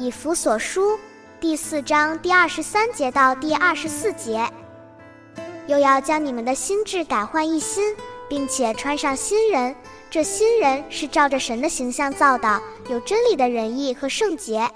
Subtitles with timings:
[0.00, 0.98] 以弗所书
[1.38, 4.42] 第四章第二十三节到第二十四节，
[5.66, 7.94] 又要将你们的心智改换一新，
[8.26, 9.76] 并且穿上新人。
[10.10, 14.66] 这新人是照着神的形象造的，有真理的仁义和圣洁。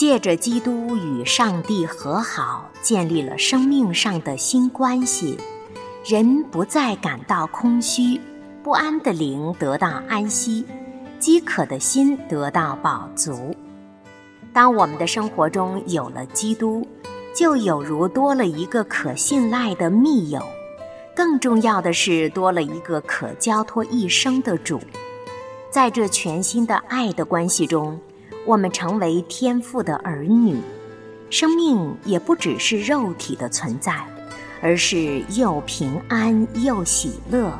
[0.00, 5.36] 借着基督与上帝和好，建立了生命上的新关系，
[6.06, 8.18] 人不再感到空虚，
[8.62, 10.64] 不安的灵得到安息，
[11.18, 13.54] 饥渴的心得到饱足。
[14.54, 16.88] 当我们的生活中有了基督，
[17.36, 20.42] 就有如多了一个可信赖的密友，
[21.14, 24.80] 更重要的是多了一个可交托一生的主。
[25.70, 28.00] 在这全新的爱的关系中。
[28.50, 30.60] 我们成为天父的儿女，
[31.30, 33.94] 生命也不只是肉体的存在，
[34.60, 37.56] 而是又平安又喜乐，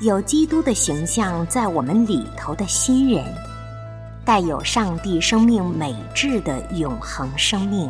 [0.00, 3.24] 有基督的形象在我们里头的新人，
[4.24, 7.88] 带有上帝生命美质的永恒生命，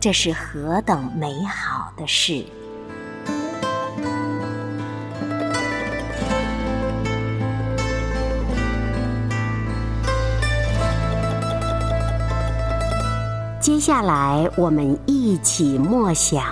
[0.00, 2.42] 这是何等美好的事！
[13.60, 16.42] 接下来，我们一起默想《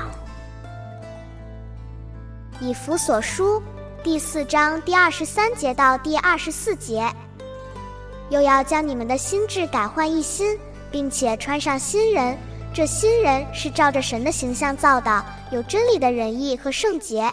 [2.61, 3.59] 以弗所书》
[4.05, 7.11] 第四章第二十三节到第二十四节，
[8.29, 10.59] 又要将你们的心智改换一新，
[10.91, 12.37] 并且穿上新人。
[12.75, 17.33] 这新人是照着神的形象造的，有真理的仁义和圣洁。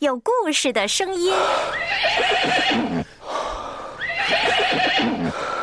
[0.00, 1.32] 有故事的声音。